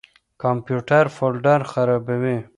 کمپيوټر 0.41 1.05
فولډر 1.15 1.59
خراپوي. 1.71 2.37